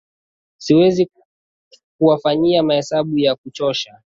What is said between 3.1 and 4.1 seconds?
ya kuchosha